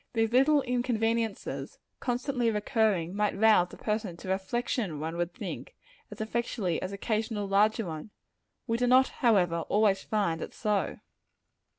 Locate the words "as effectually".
6.09-6.81